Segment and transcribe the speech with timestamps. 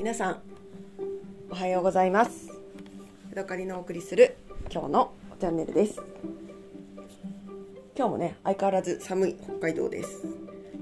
[0.00, 0.40] 皆さん
[1.50, 2.48] おはようございます。
[3.36, 4.34] ヤドカリのお送りする
[4.72, 6.00] 今日のチャンネルです。
[7.94, 10.26] 今日もね相変わらず寒い北海道です、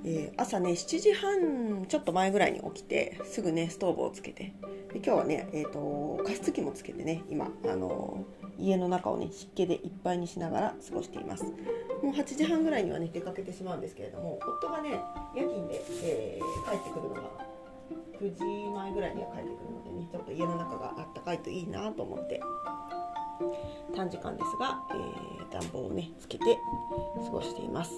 [0.05, 4.53] えー朝ね7時半ちょっと前ぐらいに起きてすぐねストーブをつけて
[4.93, 11.45] で今日はね、えー、と加湿器もつけてね今、あのー家の中をね湿気でいっぱいにしながら過ごしています。
[11.45, 15.01] もう8時半ぐらいにはね出かけてしまうんですけれども夫がね
[15.35, 17.48] 夜勤で、えー帰ってくるのが
[18.21, 22.41] 9時前ぐらいには帰ってくるのでねちょっと家の中があったかいといいなと思って。
[23.95, 26.59] 短時間ですが、えー暖房をねつけて
[27.25, 27.93] 過ごしています。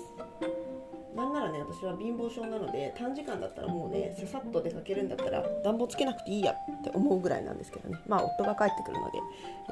[1.17, 7.99] なんならね私は貧乏症なので短時間だったらもうねささっと出かけるんだったら暖房つけなくていいやって思うぐらいなんですけどね。
[8.07, 9.19] まあ夫が帰ってくるので、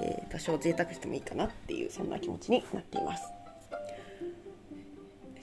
[0.02, 3.38] えー多少贅沢してもいいかなっていうそんな気持ちになっています。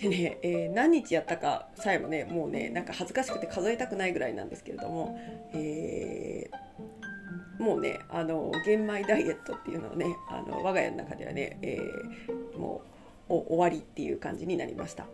[0.09, 5.17] でね、えー何日やったかさえもねもうねなんか恥ずかしくて数えたくないぐらいなんですけれども、
[5.53, 12.81] えーもうねあの玄米ダイエットっていうのをねあの我が家の中ではね、えーも
[13.27, 15.05] う終わりっていう感じになりました。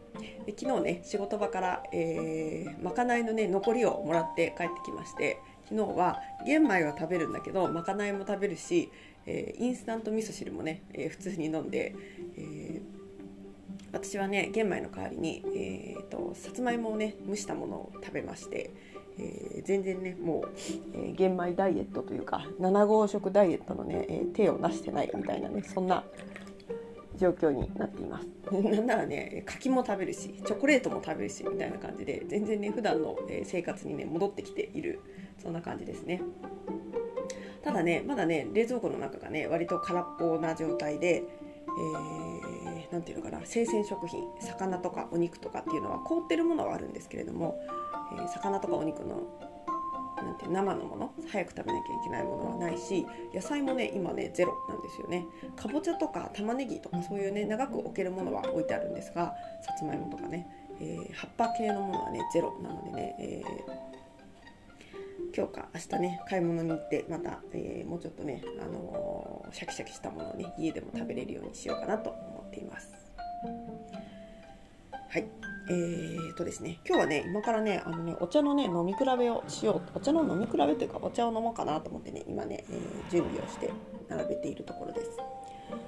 [0.46, 5.40] で昨日ね仕事場から、えーまかないのね残りをもらって帰ってきまして
[5.70, 8.92] 昨日は玄米は食べるんだけどまかないも食べるし、
[9.26, 11.96] えーインスタント味噌汁もね、えー普通に飲んで、
[12.38, 12.42] え
[13.92, 18.72] 私はね玄米の代わりに、えー、とさつまいもをね蒸したものを食べまして、
[19.20, 20.50] えー全然ねもう、
[20.94, 26.04] えー玄米ダイエットというか7合食ダイエットのね、えー手をなしてないみたいなねそんな
[27.18, 28.28] 状況になっています。
[28.52, 35.00] なんならね柿も食べるしチョコレートも食べるしみたいな感じで全然ね普段の生活にね戻ってきている
[35.38, 36.22] そんな感じですね。
[37.62, 41.24] ただねまだね冷蔵庫の中がね割と空っぽな状態で
[41.68, 42.31] えー
[42.92, 47.58] なんていうのかな生鮮食品魚とかお肉とかっていうのは凍ってるものはあるんですけれども、
[48.14, 49.22] えー魚とかお肉の
[50.22, 55.26] なんて生のもの早く食べなきゃいけないものはないし野菜もね今ねゼロなんですよね。
[55.56, 59.34] かぼちゃとか玉ねぎとかそういうね長く置けるものは置いてあるんですが
[59.66, 60.48] さつまいもとかね、
[60.80, 63.92] えー葉っぱ系のものはねゼロなのでね、えー
[65.34, 72.90] 今日か明日ね買い物に行ってまた、えーもうちょっとね、あのシャキシャキしたものをね家でも食べれるようにしようかなと思っています。
[75.10, 75.26] はい。
[75.70, 76.80] えーとですね。
[76.86, 79.98] 今日はね今からねあのねお茶のね飲み比べをしよう。
[79.98, 83.72] お茶の飲み比べというかお茶を飲もうかなと思ってね今ね、えー準備をして
[84.10, 85.12] 並べているところです。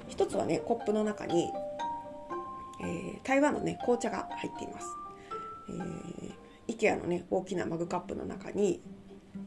[0.08, 1.52] 一つはねコップの中に、
[2.82, 4.88] えー台湾のね紅茶が入っています、
[6.68, 8.82] えー、IKEA のね大きなマグカップの中に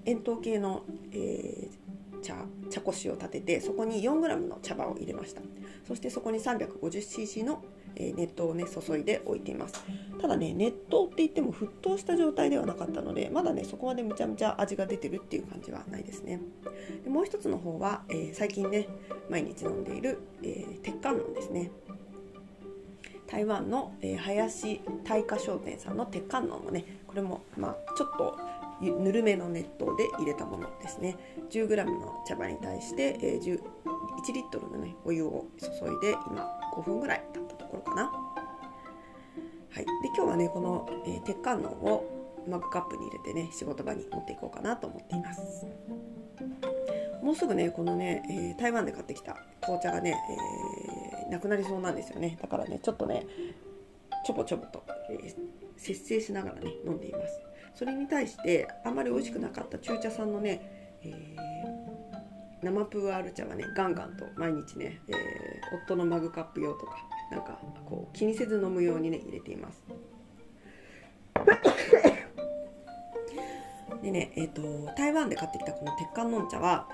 [0.05, 0.82] 円筒形の、
[1.12, 1.85] えー
[2.26, 2.34] 茶
[2.70, 5.42] 茶こしを立ててそこに 4g の茶葉を入れました。
[5.87, 7.62] そしてそこに 350cc の、
[7.98, 9.84] 熱湯をね注いで置いています。
[10.20, 16.41] ただね熱湯って言っても沸騰した状態ではなかったのでまだねそこまでむちゃむちゃ味が出てるっていう感じはないですね。
[17.04, 18.88] でもう一つの方は、えー最近ね
[19.31, 21.70] 毎日飲んでいる、えー鉄観音ですね。
[23.26, 28.37] 台湾の、えー林大華商店さんの鉄観音もねこれもまあちょっと
[28.81, 31.16] ぬるめの熱湯で入れたものですね。
[31.50, 33.60] 10g の茶葉に対して、えー
[34.16, 38.04] 1リットルの、ね、お湯を注いで今5分ぐらい経ったところかな。
[38.04, 42.04] はい、で今日はねこの、えー鉄観音を
[42.48, 45.66] マグカップに入れてね仕事場に持っていこうかなと思っています。
[47.22, 50.16] もうすぐねこのね、えー台湾で買ってきた紅茶がね、
[51.28, 52.38] えなくなりそうなんですよね。
[52.41, 53.26] だからねちょっとね
[54.25, 55.34] ちょぼちょぼと、え
[55.76, 57.41] 節制しながらね飲んでいます。
[57.76, 61.56] それに対してあまり美味しくなかった中茶さんのね、えー
[62.62, 65.16] 生プーアール茶はねガンガンと毎日ね、えー
[65.84, 66.97] 夫のマグカップ用とか
[67.31, 69.82] なんかこう気にせず飲むようにね入れています。
[74.03, 74.62] でねえっ、と
[74.97, 76.88] 台湾で買ってきたこの鉄管のん茶は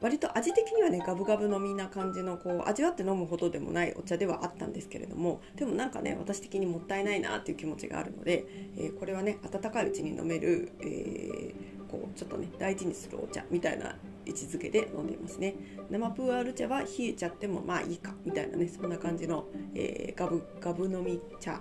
[0.00, 13.96] 割と味的にはねガブガブ飲みな感じのこう味わって飲むほどでもないお茶ではあったんですけれどもでもなんかね私的にもったいないなっていう気持ちがあるので、えーこれはね温かいうちに飲める、えーこうちょっとね大事にするお茶みたいな
[14.26, 15.54] 位置づけで飲んでいますね。
[15.88, 21.60] 生プーアール茶は冷えちゃってもまあいいかみたいなねそんな感じの、えーガブガブ飲み茶っ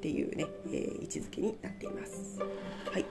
[0.00, 2.38] ていうね、えー位置づけになっています。
[2.92, 3.06] はい、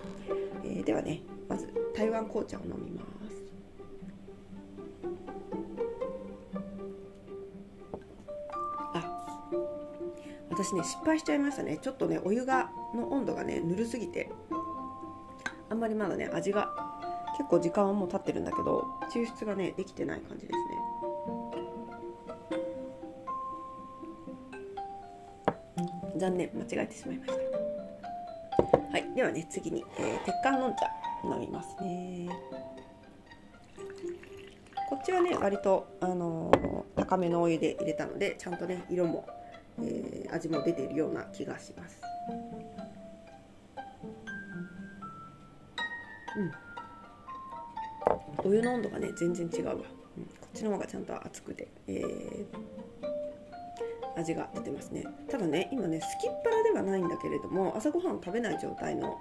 [0.63, 3.17] えーではねまず台湾紅茶を飲みます。
[10.57, 11.77] 私ね失敗しちゃいましたね。
[11.77, 14.31] ちょっとねお湯がの温度がねぬるすぎて
[15.69, 16.74] あんまりまだね味が
[17.38, 18.83] 結構時間はもう経ってるんだけど
[19.13, 20.65] 抽出がねできてない感じですね。
[26.18, 27.38] 残念間違えてしまいました。
[28.92, 30.88] はいではね次に、えー鉄観音茶
[31.24, 32.27] 飲みますね。
[34.89, 39.27] こっちはね割と、あのー、高めのお湯で入れたのでちゃんとね色も、
[39.79, 42.01] えー、味も出ているような気がします。
[46.38, 46.51] うん。
[48.50, 49.89] お湯の温度がね全然違うわ、うん、こ
[50.47, 52.45] っちの方がちゃんと熱くて、えー、
[54.19, 55.06] 味が出てますね。
[55.29, 59.18] ただね今ねすきっ腹ではないんだけれども朝ごはん食べない状態の、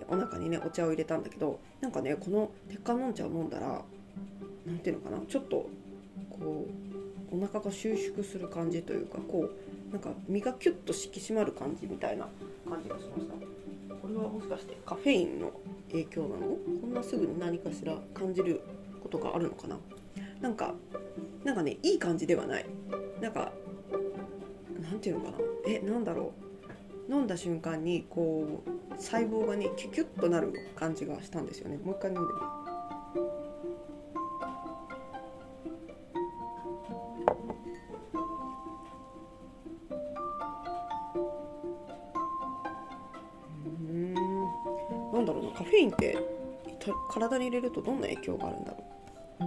[0.00, 3.82] えー、お腹にねお茶を入れたんだけどなんかねこの鉄観音茶を飲んだら
[4.64, 5.68] 何ていうのかなちょっと
[6.30, 9.50] こうお腹が収縮する感じというかこ
[9.90, 12.28] うなんか身がキュッと引き締まる感じみたいな
[12.68, 13.34] 感じがしました。
[13.96, 15.52] これはもしかしてカフェインの
[15.90, 16.56] 影響なの？
[16.80, 18.60] こんなすぐに何かしら感じる
[19.02, 19.78] ことがあるのかな？
[20.40, 20.74] なんか
[21.44, 22.66] なんかねいい感じではない。
[23.20, 23.52] なんか
[24.80, 25.38] なんていうのかな？
[25.66, 26.32] えなんだろ
[27.08, 27.12] う？
[27.12, 31.78] 飲んだ瞬間にこう細胞がねキュキュッとなる感じがしたんですよね。
[31.78, 32.40] もう一回飲んでみ
[46.10, 48.76] って体に入れるとどんな影響があるんだろ
[49.40, 49.42] う？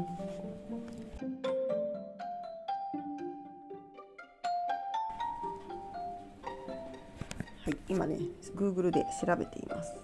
[7.65, 8.17] はい今ね
[8.55, 9.95] Google で調べています。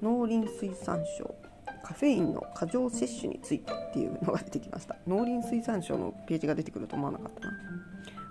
[0.00, 1.34] 農林水産省
[1.82, 4.96] カフェインの過剰摂取についてっていうのが出てきました。
[5.06, 7.52] 農林水産省のページが出てくると思わなかったな。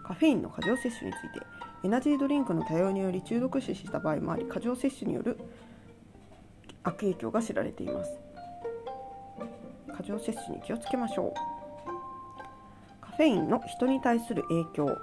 [0.05, 1.45] カフェインの過剰摂取について
[1.83, 5.37] エナジードリンクの多様により中毒死した場合もあり過剰摂取による
[6.83, 8.19] 悪影響が知られています。
[9.95, 11.33] 過剰摂取に気をつけましょう。
[13.01, 14.97] カフェインの人に対する影響。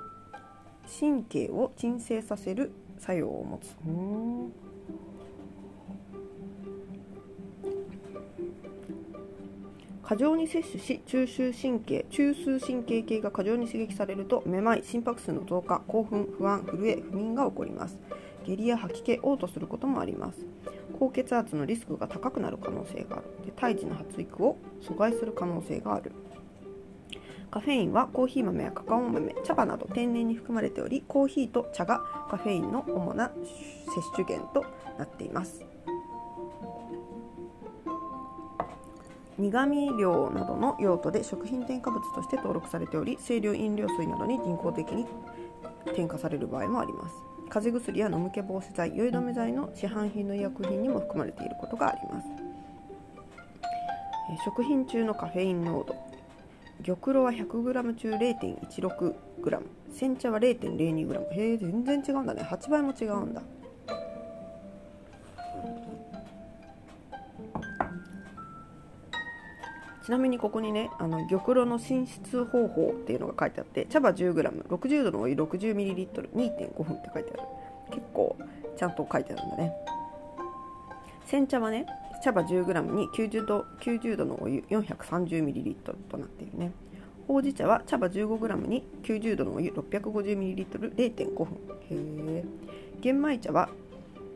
[1.00, 3.75] 神経を鎮静させる作用を持つ。
[10.03, 17.99] 過剰に摂取し中枢神経中枢神経系が過剰に刺激されるとめまい心拍数の増加興奮不安震え不眠が起こります。
[18.47, 20.44] 下痢や吐き気嘔吐することもあります。
[20.99, 23.52] 高血圧のリスクが高くなる可能性がある。
[23.56, 26.12] 胎児の発育を阻害する可能性がある。
[27.50, 33.31] カフェインはコーヒー豆やカカオ豆茶葉など天然に含まれておりコーヒーと茶がカフェインの主な
[33.94, 34.67] 摂取源と
[34.99, 35.64] なっています。
[39.37, 45.06] 苦味料などの用途で食品添加物として登録されており清涼飲料水などに人工的に
[45.94, 47.33] 添加される場合もあります。
[47.54, 52.26] 風邪薬や飲む気防止剤酔い止め剤の市販品の医薬品にも含まれていることがあります。
[54.44, 55.94] 食品中のカフェイン濃度。
[56.84, 59.62] 玉露は 100g 中 0.16g
[59.92, 62.42] 煎茶は 0.02g へえ全然違うんだね。
[62.42, 63.40] 8倍も違うんだ。
[70.04, 77.42] ちなみにここにねあの玉露の進出方法っていうのが書いてあって茶葉 10g60 度のお湯 60ml2.5 分って書いてある。
[77.90, 78.36] 結構
[78.76, 79.72] ちゃんと書いてあるんだね。
[81.24, 81.86] 煎茶はね
[82.22, 85.74] 茶葉 10g に90度 ,90 度のお湯 430ml
[86.10, 86.72] となっているね。
[87.26, 91.46] ほうじ茶は茶葉 15g に90度のお湯 650ml0.5 分。
[91.46, 92.44] へえ
[93.00, 93.70] 玄米茶は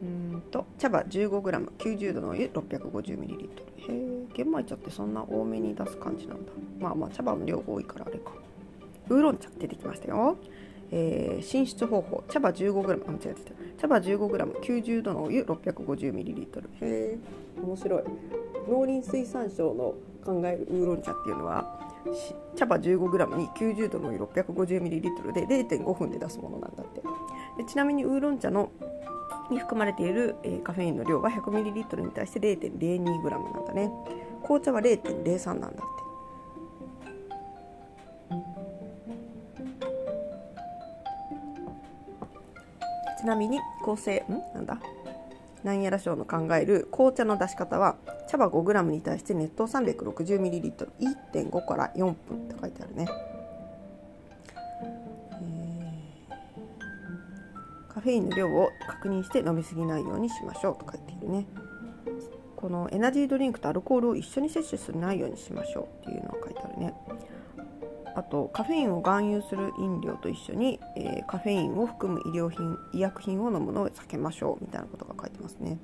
[0.03, 3.49] うんと茶葉 15g90 度のお湯 650ml へ
[3.91, 4.08] え
[4.39, 6.53] 玄米茶ってそんな多めに出す感じなんだ。
[6.79, 8.31] まあまあ茶葉の量多いからあれか。
[9.09, 10.37] ウーロン茶出てきましたよ。
[10.93, 12.23] えー、進出方法。
[12.29, 13.53] 茶葉 15g あ間違えてた。
[13.81, 17.19] 茶葉 15g90 度のお湯 650ml へえ
[17.61, 18.03] 面白い。
[18.69, 21.77] 農林水産省の考えるウーロン茶っていうのは
[22.55, 27.03] 茶葉 15g に90度のお湯 650ml で0.5分で出すものなんだって。
[27.57, 28.71] でちなみにウーロン茶の
[29.51, 33.91] に含まれている、えー、カフェインの量は 100ml に対して 0.02g なんだね。
[34.43, 35.79] 紅茶は0.03なんだって。
[43.21, 44.41] ちなみに構成ん？
[44.55, 44.79] なんだ？
[45.65, 47.97] なんやら賞の考える紅茶の出し方は
[48.29, 53.09] 茶葉 5g に対して熱湯 360ml1.5 から4分って書いてあるね。
[57.89, 61.45] カフェインの量を確認して飲みすぎないようにしましょうと書いているね。
[62.59, 66.95] このエナジードリンクとアルコールを一緒に摂取しないようにしましょうっていうのが書いてあるね。
[68.17, 75.79] あとカフェインを含有する飲料と一緒に、えー、カフェインを含む医療品医薬品を飲むのを避けましょうみたいなことが書いてますね。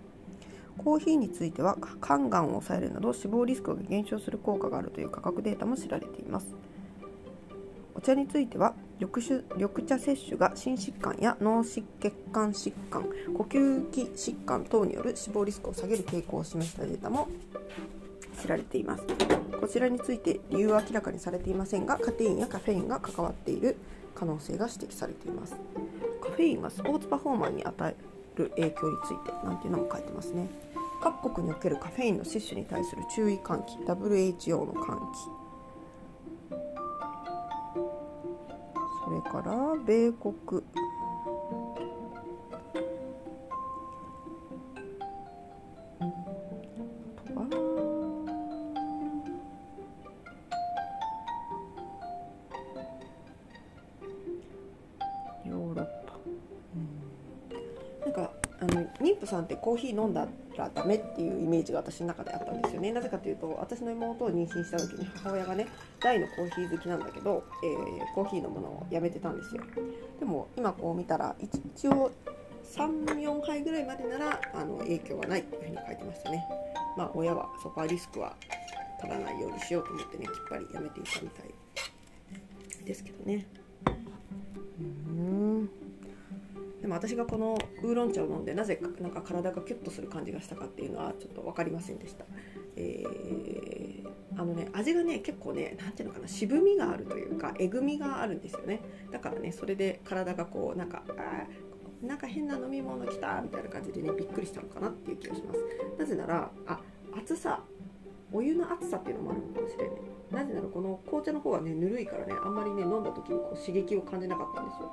[0.76, 6.56] コーヒーについては肝がんを抑えるなど死亡リスクが減少する効果があるという科学データも知られています。
[7.94, 17.28] お茶については緑酒緑茶摂取が心疾患や脳疾血管疾患呼吸器疾患等による死亡リスクを下げる傾向を示したデータも
[18.40, 19.04] 知られています。
[19.60, 23.76] こちらについて理由は明らかにされていませんがカテインやカフェインが関わっている
[24.14, 25.56] 可能性が指摘されています。
[26.22, 27.96] カフェインがスポーツパフォーマンに与え
[28.36, 30.48] る影響についてなんていうのも書いてますね。
[31.02, 35.43] 各国におけるカフェインの摂取に対する注意喚起 WHO の喚起
[39.14, 40.62] れから米国。
[59.24, 62.92] の妊婦さんってコーヒー飲んだらダメっていうイメージが私の中であったんですよね。
[62.92, 65.66] なぜかというと私の妹を妊娠した時に母親がね
[66.00, 69.62] 大のコーヒー好きなんだけど、えー、コーヒー飲むのをやめてたんですよ。
[70.20, 72.12] でも今こう見たら一応
[72.64, 76.44] 34杯ぐらいまでならあの影響はないっていうふうに書いてましたね。
[76.96, 78.36] まあ親はそこはリスクは
[79.00, 83.46] 取らないようにしようと思ってねきっぱりやめていたみたいですけどね。
[86.94, 92.24] も私がこのウーロン茶を飲んでなぜかなんか体がキュッとする感じがしたかっていうのはちょっと分かりませんでした、
[92.76, 98.80] えー、あのね味がね結構ね何ていうのかな渋みがあるというかえぐみがあるんですよね。
[99.10, 101.46] だからねそれで体がこうなんかあ
[102.04, 105.60] なんか変な飲み物来たみたいな感じでねびっくりしたのかなっていう気がします。
[105.98, 106.80] なぜならあ
[107.16, 107.62] 熱さ
[108.32, 109.96] お湯の熱さっていうのもあるのかもしれない。
[110.30, 114.92] なぜならこの紅茶の方はねぬるいからねあんまりね飲んだ時にこう刺激を感じなかったんですよ。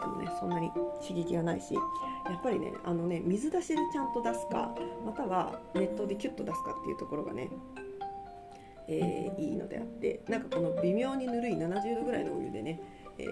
[0.00, 0.70] てもねそんなに
[1.06, 1.80] 刺激がないしや
[2.36, 7.48] っぱりねあのね水出しでちゃんと出すかまたは熱湯でキュッと出すかっていうところがね、
[8.88, 12.80] えー、いいのであってなんかこの微妙にぬるい70度ぐらいのお湯でね、
[13.18, 13.26] えー、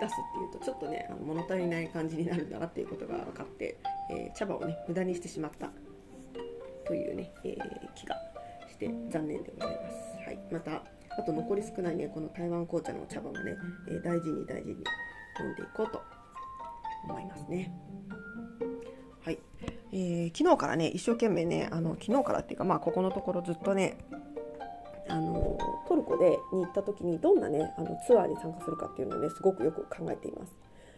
[0.00, 3.78] 出すっていうとちょっとねあの物足りない感じになるんだなっていうことが分かって、
[4.10, 5.70] えー、茶葉をね無駄にしてしまった
[6.86, 7.56] というね、え
[7.94, 8.14] 気が
[8.68, 10.26] して残念でございます。
[10.26, 10.82] はい、また
[11.16, 13.56] あと残り少ないねこの台湾紅茶の茶葉もね、
[13.88, 14.84] え大事に大事に
[15.40, 16.02] 飲んでいこうと
[17.04, 17.72] 思いますね。
[19.24, 19.38] はい、
[19.92, 23.98] えー、昨日からね一生懸命ねあの昨日からっていうかまあここのところずっとね
[25.08, 30.52] あのトルコでに行った時にどんなねあのツアーに参加するかっていうのをねすごくよく考えています。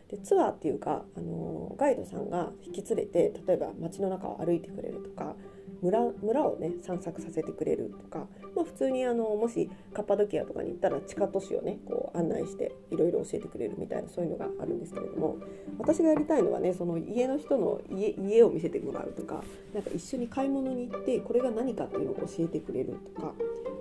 [0.08, 5.34] でツアーっていうかあのガイドさんが引き連れて例えば街の中を歩いてくれるとか
[5.82, 15.36] 村村をね散策させてくれるとか、まあ、普通にあのもしカッパドキアとかに行ったら地下都市をねこう案内していろいろ教えてくれるみたいなそういうのがあるんですけれども
[15.78, 19.42] 私がやりたいのはねその家の人の家家を見せてもらうとか
[19.74, 23.32] なんか一緒に買い物に行ってこれが何かっていうのを教えてくれるとか、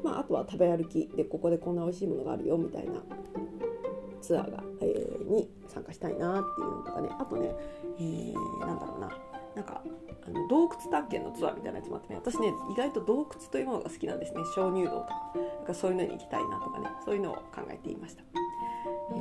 [0.03, 2.93] まあ、あとは食べ歩きでここでこんな美味しいものがあるよみたいな
[4.21, 7.51] ツアーが、えー、に参加したいなっていうのとかねあとね、
[7.99, 9.81] えー、なんだろうななんか
[10.27, 15.33] あの洞窟探検のツアーみたいなやつもあってね私ね意外と洞窟というものが好きなんですね鍾乳洞とか。
[15.35, 18.23] なんかそういうのに行きたいなとかねそういうのを考えていました。
[19.11, 19.15] え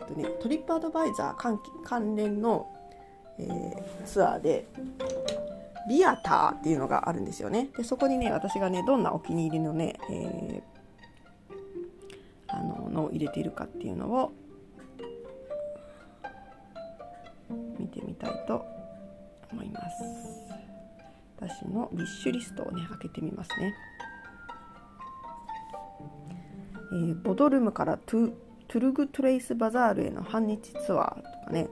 [0.00, 2.66] ー、っとねトリップアドバイザー関連の、
[3.38, 4.66] えー、ツアーで
[5.88, 7.68] ビアターっていうのがあるんですよね。
[7.76, 11.54] でそこにね私がねどんなお気に入りのね、えー、
[12.48, 14.32] あののを入れているかっていうのを
[17.78, 18.73] 見てみたいと
[19.54, 20.34] 思います。
[21.36, 23.74] 私のビッシュリストをね開けてみますね、
[26.92, 28.32] えー、ボドルムからトゥ
[28.66, 31.68] トゥルグトレイスバザールへの半日ツアーとかね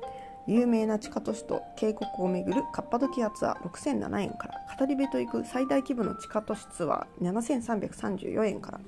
[0.46, 8.80] 有名な地下都市と渓谷を巡るカッパドキアツアー6007円から語り部と行く最大規模の地下都市ツアー7334円から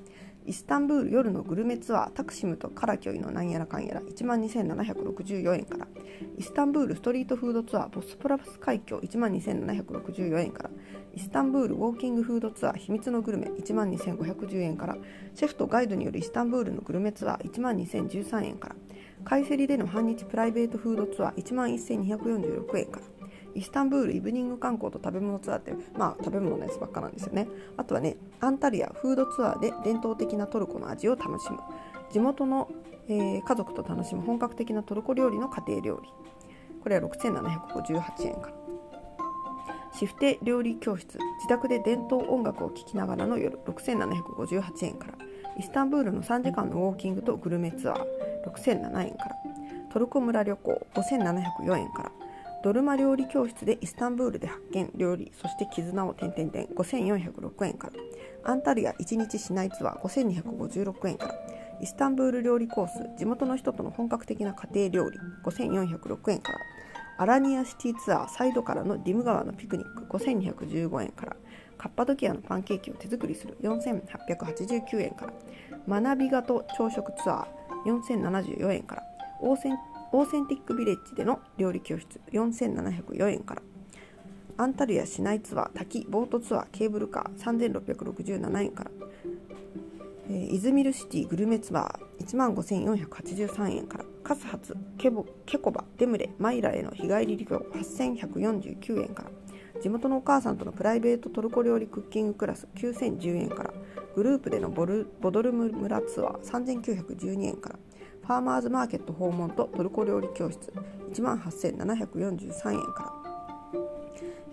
[0.47, 5.87] イスタンブール夜のグルメツアータクシムとカラキョイのなんやらかんやら1万2764円から。
[6.37, 10.69] イスタンブールストリートフードツアーボスポラス海峡1万2764円から。
[11.15, 14.97] イスタンブールウォーキングフードツアー秘密のグルメ1万2510円から。
[15.33, 18.75] シェフとガイドによるイスタンブールのグルメツアー1万2013円から。
[19.23, 23.14] カイセリでの半日プライベートフードツアー1万1246円から。
[23.55, 27.47] イスタンブールイブニング観光と食べ物ツアーってまあ食べ物のやつばっかなんですよね。
[27.77, 31.59] あとはねアンタルヤフードツアーで伝統的なトルコの味を楽しむ。
[32.11, 32.69] 地元の、
[33.07, 36.09] えー、家族と楽しむ本格的なトルコ料理の家庭料理。
[36.83, 38.65] これは6758円から
[39.97, 41.17] シフテ料理教室。
[41.17, 43.57] 自宅で伝統音楽を聴きながらの夜。
[43.65, 45.13] 6758円から。
[45.57, 48.03] イスタンブールの3時間のウォーキングとグルメツアー。
[48.45, 49.35] 6007円から。
[49.89, 50.87] トルコ村旅行。
[50.95, 52.11] 5704円から。
[52.65, 56.65] ドルマ料理教室でイスタンブールで発見料理そして絆を点々点。
[56.65, 57.91] 5406円か
[58.43, 58.51] ら。
[58.51, 61.35] アンタルヤ1日市内ツアー5256円から。
[61.79, 66.59] イスタンブール料理コース地元の人との本格的な家庭料理5406円から。
[67.19, 71.35] アラニアシティツアーサイドからのディム川のピクニック5215円から。
[71.77, 75.27] カッパドキアのパンケーキを手作りする4889円か
[75.87, 76.01] ら。
[76.01, 79.03] 学び型朝食ツアー4074円から
[79.41, 79.77] オーセン
[80.17, 83.61] オーセンティックビレッジでの料理教室4704円から。
[84.55, 88.91] アンタルヤ市内ツアー滝ボートツアーケーブルカー3667円から、
[90.29, 94.05] え、イズミルシティグルメツアー15483円から。
[94.23, 99.81] カスハツケボケコバデムレマイラへの日帰り旅行8149円から。
[99.81, 103.73] 地元のお母さんとのプライベートトルコ料理クッキングクラス9010円から。
[104.15, 107.79] グループでのボルボドルム村ツアー3912円から。
[108.25, 110.73] ファーマーズマーケット訪問とトルコ料理教室。
[111.11, 113.13] 1万8743円か
[113.73, 113.81] ら、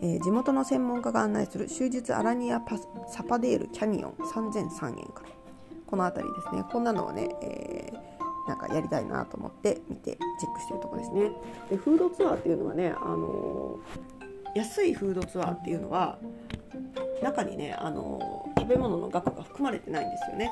[0.02, 2.76] えー、地元の専門家が案内する終日アラニアパ
[3.08, 4.12] サパデールキャニオン。
[4.12, 5.30] 3003円から。
[5.86, 6.64] この辺りですね。
[6.70, 11.30] こんなのをね、えー、なんかやりたいなと思って見てチェックしてるとこですね。
[11.70, 16.18] でフードツアーっていうのはね、あのー、安いフードツアーっていうのは
[17.22, 20.50] 中にね、あの、食べ物の額が含まれてないんですよね。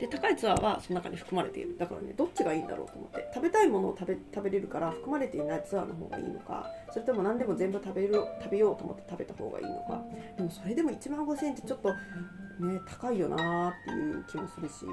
[0.00, 1.76] で高いツアーはその中に含まれている。
[1.78, 3.30] だからねどっちがいいんだろうと思って。
[3.34, 10.02] 食べたいものを食べ食べれるから含まれていないツアーの方がいいのかそれとも何でも全部食べる食べようと思って食べた方がいいのか。
[10.36, 14.86] でもそれでも1万5000円ってちょっとね高いよなっていう気もするし。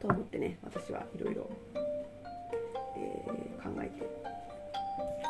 [0.00, 1.50] と思ってね私はいろいろ考
[3.80, 4.02] えて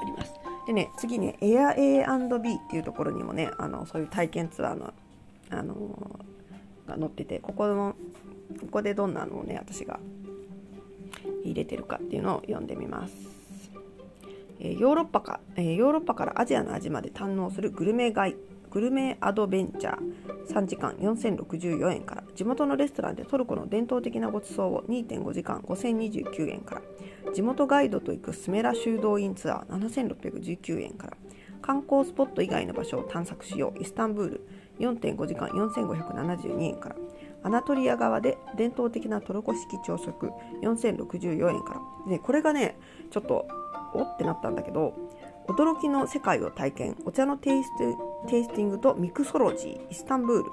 [0.03, 0.35] おります。
[0.67, 4.93] でね次ねエア A&B っていうところにもねあのそういう体験ツアーの
[5.51, 6.21] あの
[6.87, 7.97] が載っててここの
[8.61, 9.99] ここでどんなのをね私が
[11.45, 13.15] 入れてるかっていうのを読んでみます。
[14.59, 18.37] えー、ヨーロッパか、えー、ヨーロッパからアジアの味まで堪能するグルメガイ
[18.77, 19.99] グルメアドベンチャー。
[20.51, 22.25] 3時間4064円から。
[22.35, 26.77] 地元のレストランでトルコの伝統的なごちそうを2.5時間5029円か
[27.25, 27.33] ら。
[27.33, 31.17] 地元ガイドと行くスメラ修道院ツアー7619円から。
[31.63, 33.83] 観光スポット以外の場所を探索しよう。
[33.83, 34.49] イスタンブール。
[34.79, 36.97] 4.5時間4572円から。
[37.43, 40.31] アナトリア側で伝統的なトルコ式朝食
[40.63, 41.75] 4064円か
[42.07, 42.11] ら。
[42.11, 42.77] でこれがね
[43.11, 43.47] ちょっと
[43.95, 44.95] おってなったんだけど
[45.49, 46.97] 驚きの世界を体験。
[47.05, 47.71] お茶のテイス
[48.29, 50.51] テイスティングとミクソロジーイスタンブール。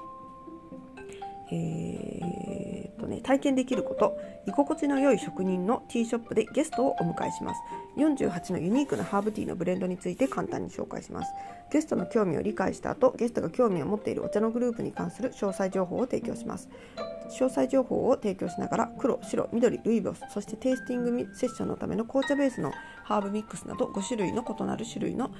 [1.52, 4.16] えー、とね、体験できること。
[4.46, 7.60] 居心地の良い職人のティーショップでゲストをお迎えします。
[7.96, 11.32] 48のユニークなハーブティーのブレンドについて簡単に紹介します。
[11.70, 16.68] ゲストの興味を理解した後ゲストが興味を持っているお茶のグループに関する詳細情報を提供します。
[17.30, 22.70] 詳細情報を提供しながら黒、白、緑、ルイボスそしてテイスティングセッションのための紅茶ベースの
[23.02, 25.30] ハーブミックスなど5種類の異なる種類の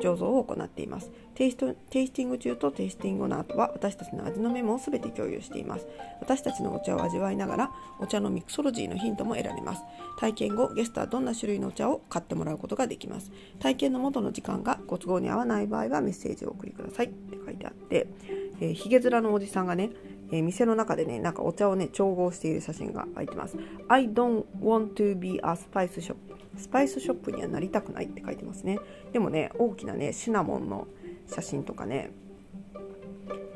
[0.00, 1.10] 醸造を行っています。
[1.34, 5.86] テイストテイスティング中とテイスティング後の後は私たちの味のメモを全て共有しています。
[6.20, 9.82] 私たちのお茶を味わいながらお茶のミクソロジーのヒントも得られます。
[10.18, 18.06] 体験後ゲストはどんな種類のお茶を買ってもらうことができます体験の元の時間がご都合に合わない場合はメッセージをお送りくださいって書いてあって、
[18.60, 19.90] えー、ヒゲ面のおじさんがね
[20.32, 23.56] えー、店の中でね、なんかお茶をね、調合している写真が入ってます。
[23.88, 26.16] I don't want to be a spice shop.
[26.56, 28.78] スパイスショップにはなりたくないって書いてますね。
[29.12, 30.88] でもね、大きなね、シナモンの
[31.28, 32.10] 写真とかね、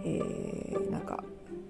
[0.04, 1.24] えー、なんか、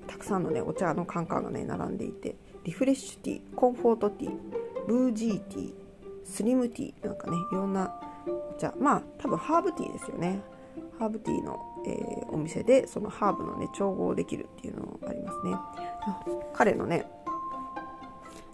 [0.06, 4.32] たくさんのね、お茶のカンカンがね、並んでいて、リフレッシュティー、コンフォートティー、
[4.86, 5.72] ブージーティー、
[6.24, 7.94] スリムティー、なんかね、いろんな
[8.26, 10.40] お茶、まあ、多分ハーブティーですよね。
[10.98, 15.56] ハーブティーの、えー、お店でそのハーブのね調合できるっていうのがありますね
[16.52, 17.06] 彼のね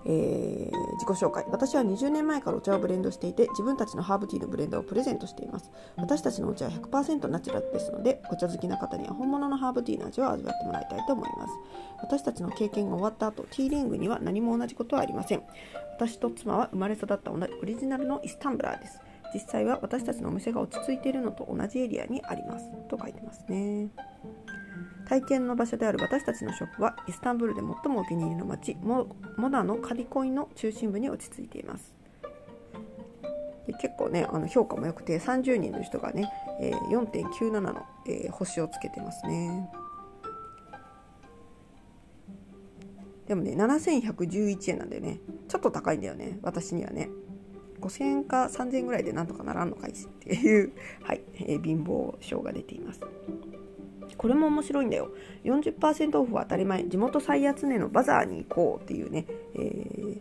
[0.09, 1.45] えー、自己紹介。
[1.51, 5.71] 私は20年前からお茶をブレンドしていて自分たちのハーブティーのブレンドをプレゼントしています。
[5.97, 11.53] 私たちのお茶は100%ナチュラルですのでお茶好きな方には本物のハーブティーの味を味わってもらいたいと思います。
[12.03, 15.43] 私たちの経験が終わった後ティーリングには何も同じことはありません。
[15.97, 19.01] 私と妻は生まれ育ったオリジナルのイスタンブラーです。
[19.35, 22.71] 実際は私たちのお店が落ち着いているのと同じエリアにあります。
[22.89, 23.89] と書いてますね。
[25.09, 29.07] 体験の場所である私たちのショップはイスタンブールで最もお気に入りの街モ
[29.51, 31.95] ダのカリコイの中心部に落ち着いています。
[33.67, 39.69] で結構ねあの評価も良くて30人の人がね、えー、4.97の、えー、星をつけてますね。
[43.27, 47.09] でもね7111円なんだよねちょっと高いんだよね私にはね。
[47.81, 53.01] 5000円か3000円ぐらいでなんとかならんのかいっていう、はいえー、貧乏症が出ています。
[54.17, 55.11] これも面白いんだよ。
[55.45, 56.85] 40%オフは当たり前。
[56.85, 60.21] 地元最安値のバザーに行こうっていうね、えー、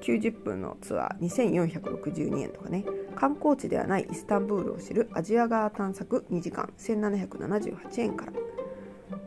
[0.00, 1.80] 90分のツアー。
[1.80, 2.84] 2462円とかね。
[3.14, 6.24] 観光地ではないイスタンブールを知るアジア側探索。
[6.30, 6.72] 2時間。
[6.78, 8.32] 1778円から、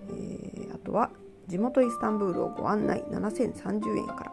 [0.09, 1.11] えー、あとは
[1.47, 3.03] 地元イスタンブールをご案内。
[3.09, 4.31] 7030円から。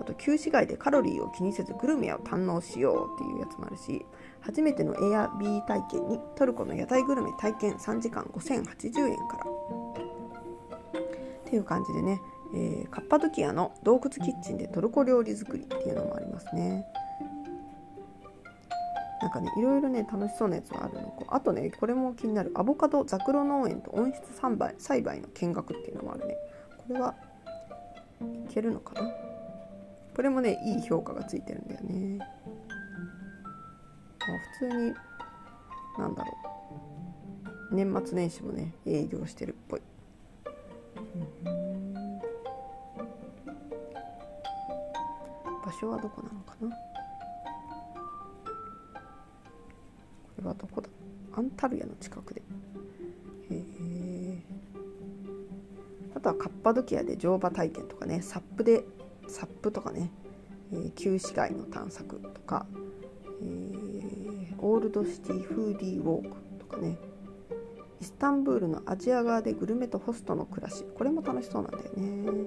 [0.00, 4.04] あと旧市街でカロリーを気にせずグルメを堪能しようっていうやつもあるし。
[4.44, 9.46] 初めてのエアビー体験にトルコの屋台グルメ体験3時間5080円から。
[9.46, 12.20] っていう感じでね、
[12.54, 16.84] えー、カッパドキアの洞窟キッチンでトルコ料理作りっていうのもありますね。
[19.22, 21.24] なんかねいろいろね楽しそうなやつがあるの。
[21.28, 22.52] あとねこれも気になる。
[22.54, 26.36] アボカドザクロ農園と温室栽培栽培の見学っていうのもあるね。
[26.86, 27.14] これは
[28.20, 29.10] いけるのかな？
[30.14, 32.18] これもねいい評価がついてるんだよね。
[34.26, 34.94] あ普通に
[35.98, 36.30] なんだろ
[37.70, 37.74] う。
[37.74, 39.82] 年末年始もね営業してるっぽい、
[45.64, 46.68] 場所はどこなのかな？
[50.36, 50.88] これはどこだ？
[51.36, 52.42] アンタルヤの近くで。
[53.50, 54.42] へ
[56.14, 58.22] あとはカッパドキアで乗馬体験とかね。
[58.22, 58.84] サップで
[59.26, 60.10] サップとかね、
[60.94, 62.66] 旧市街の探索とか、
[63.42, 63.44] え、
[64.64, 66.96] オールドシティフーディーウォークとかね。
[68.00, 70.84] イスタンブールのアジア側でグルメとホストの暮らし。
[70.96, 72.46] これも楽しそうなんだよね。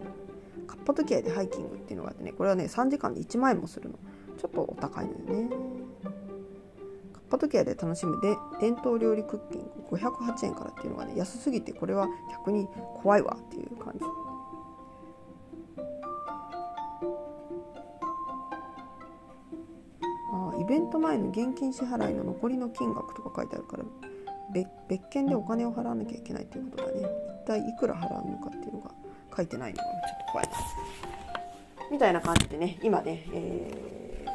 [0.66, 2.32] カッパドキアでハイキングっていうのがあってね。
[2.32, 4.00] これはね3時間で1万円もするの。
[4.36, 5.50] ちょっとお高いのよね。
[7.14, 8.20] カッパドキアで楽しむ。
[8.20, 9.96] で伝統料理クッキング。
[9.96, 12.68] 508円からっていうのがね安すぎてこれは逆に
[13.04, 14.27] 怖いわっていう感じ。
[20.68, 23.84] ベント前の現金支払いの残りの金額とか書いてあるから
[24.54, 24.68] 別
[25.10, 27.08] 件でお金を払わなきゃいけないということだね。
[27.44, 28.92] 一体いくら払うのかっていうのが
[29.36, 30.54] 書いてないのがちょっと怖いな。
[31.92, 34.26] みたいな感じでね今ね、え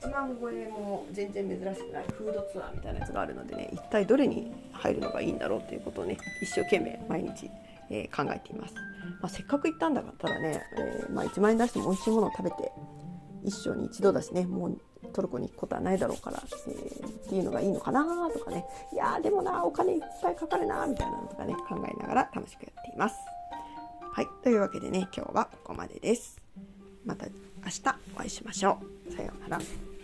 [0.00, 7.50] ー、1万超えも全然珍しくないフードツアーみたいなやつがあるのでね一体どれに入るのがいいんだろうということをね一生懸命毎日、
[7.90, 8.74] えー、考えています、
[9.20, 12.72] まあ、せっかく行ったんだったらね、えー、まあ、1万円出しても美味しいものを食べて
[13.44, 14.78] 一生に一度だしねもう
[15.12, 23.16] トルコに行くことはないだろうから、えー、っていうのがいいのかなとかねいやでもなお金いっぱいかかるなみたいなのとかね考えながら楽しくやっています。
[24.12, 26.40] はいというわけでね今日はここまでです。
[27.04, 27.32] また明
[27.70, 27.80] 日
[28.14, 29.12] お会いしましょう。
[29.12, 29.95] さようなら。